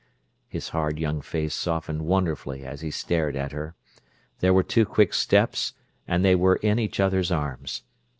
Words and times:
His 0.47 0.69
hard 0.69 0.97
young 0.97 1.21
face 1.21 1.53
softened 1.53 2.01
wonderfully 2.07 2.65
as 2.65 2.81
he 2.81 2.89
stared 2.89 3.35
at 3.35 3.51
her; 3.51 3.75
there 4.39 4.51
were 4.51 4.63
two 4.63 4.83
quick 4.83 5.13
steps 5.13 5.75
and 6.07 6.25
they 6.25 6.33
were 6.33 6.55
in 6.55 6.79
each 6.79 6.99
other's 6.99 7.31
arms. 7.31 7.83